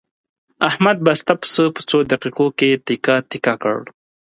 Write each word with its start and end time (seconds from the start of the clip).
احمد 0.69 0.97
بسته 1.07 1.31
پسه 1.41 1.63
په 1.75 1.81
څو 1.89 1.97
دقیقو 2.11 2.47
کې 2.57 2.69
تکه 2.85 3.15
تکه 3.29 3.53
کړ. 3.63 3.77